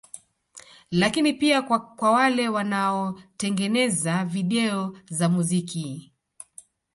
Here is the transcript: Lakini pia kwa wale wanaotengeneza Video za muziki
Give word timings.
Lakini 0.91 1.33
pia 1.33 1.61
kwa 1.95 2.11
wale 2.11 2.49
wanaotengeneza 2.49 4.25
Video 4.25 4.97
za 5.11 5.29
muziki 5.29 6.13